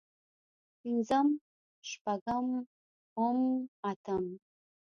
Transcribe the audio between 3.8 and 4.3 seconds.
اتم